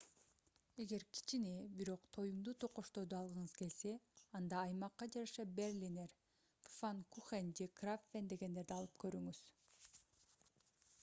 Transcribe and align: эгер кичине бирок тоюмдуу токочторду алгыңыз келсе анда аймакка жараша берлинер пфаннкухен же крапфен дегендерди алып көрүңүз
эгер 0.83 1.03
кичине 1.17 1.49
бирок 1.81 2.07
тоюмдуу 2.17 2.53
токочторду 2.63 3.17
алгыңыз 3.19 3.53
келсе 3.59 3.91
анда 4.39 4.63
аймакка 4.71 5.09
жараша 5.17 5.47
берлинер 5.61 6.11
пфаннкухен 6.65 7.53
же 7.61 7.71
крапфен 7.83 8.33
дегендерди 8.35 8.77
алып 8.79 8.99
көрүңүз 9.07 9.45